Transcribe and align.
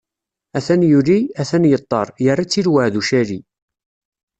Atan 0.57 0.81
yuli, 0.89 1.17
atan 1.41 1.63
yeṭṭer, 1.71 2.07
yerra-tt 2.23 2.59
i 2.59 2.61
lweɛd 2.67 2.95
ucali. 2.99 3.39